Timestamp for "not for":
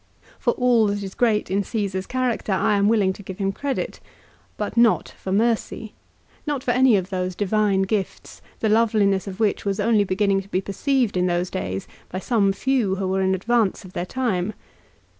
4.75-5.31, 6.47-6.71